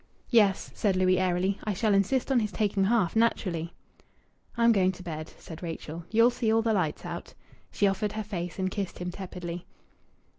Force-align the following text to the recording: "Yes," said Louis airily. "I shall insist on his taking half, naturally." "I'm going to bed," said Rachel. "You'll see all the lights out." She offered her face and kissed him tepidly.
"Yes," 0.31 0.71
said 0.73 0.95
Louis 0.95 1.19
airily. 1.19 1.59
"I 1.63 1.75
shall 1.75 1.93
insist 1.93 2.31
on 2.31 2.39
his 2.39 2.51
taking 2.51 2.85
half, 2.85 3.15
naturally." 3.15 3.75
"I'm 4.57 4.71
going 4.71 4.91
to 4.93 5.03
bed," 5.03 5.31
said 5.37 5.61
Rachel. 5.61 6.05
"You'll 6.09 6.31
see 6.31 6.51
all 6.51 6.63
the 6.63 6.73
lights 6.73 7.05
out." 7.05 7.35
She 7.71 7.85
offered 7.87 8.13
her 8.13 8.23
face 8.23 8.57
and 8.57 8.71
kissed 8.71 8.97
him 8.97 9.11
tepidly. 9.11 9.67